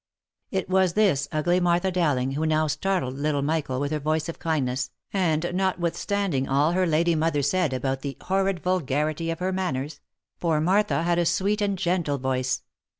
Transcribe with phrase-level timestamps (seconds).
[0.49, 4.39] It was this ugly Martha Dowling who now startled little Michael with her voice of
[4.39, 9.99] kindness, and, notwithstanding all her lady mother said about the" horrid vulgarity of her manners,"
[10.39, 12.63] poor Martha had a sweet and gentle voice.